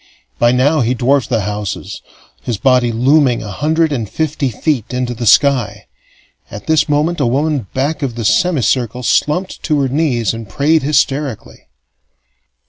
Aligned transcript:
By 0.39 0.51
now 0.51 0.79
he 0.81 0.95
dwarfed 0.95 1.29
the 1.29 1.41
houses, 1.41 2.01
his 2.41 2.57
body 2.57 2.91
looming 2.91 3.43
a 3.43 3.51
hundred 3.51 3.91
and 3.91 4.09
fifty 4.09 4.49
feet 4.49 4.91
into 4.95 5.13
the 5.13 5.27
sky. 5.27 5.85
At 6.49 6.65
this 6.65 6.89
moment 6.89 7.19
a 7.19 7.27
woman 7.27 7.67
back 7.75 8.01
of 8.01 8.15
the 8.15 8.25
semicircle 8.25 9.03
slumped 9.03 9.61
to 9.61 9.79
her 9.81 9.89
knees 9.89 10.33
and 10.33 10.49
prayed 10.49 10.81
hysterically. 10.81 11.67